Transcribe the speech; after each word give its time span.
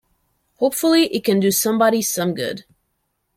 Hopefully, 0.55 1.13
it 1.15 1.23
can 1.23 1.39
do 1.39 1.51
somebody 1.51 2.01
some 2.01 2.33
good. 2.33 2.63